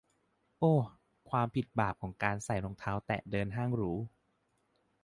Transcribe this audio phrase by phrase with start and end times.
[0.59, 0.73] โอ้
[1.29, 3.91] ความผิดบาปของการใส่รองเท้าแตะเดินห้างหรู